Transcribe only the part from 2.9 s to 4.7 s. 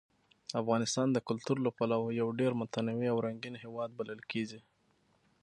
او رنګین هېواد بلل کېږي.